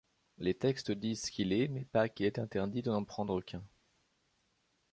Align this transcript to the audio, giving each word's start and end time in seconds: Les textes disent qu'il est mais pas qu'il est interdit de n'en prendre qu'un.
Les 0.39 0.55
textes 0.55 0.89
disent 0.89 1.29
qu'il 1.29 1.53
est 1.53 1.67
mais 1.67 1.85
pas 1.85 2.09
qu'il 2.09 2.25
est 2.25 2.39
interdit 2.39 2.81
de 2.81 2.89
n'en 2.89 3.03
prendre 3.03 3.39
qu'un. 3.39 3.61